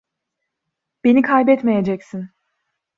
[1.03, 2.29] Beni kaybetmeyeceksin.